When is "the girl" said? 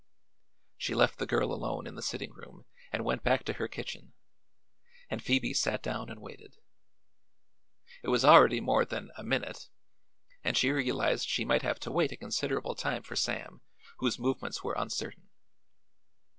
1.19-1.53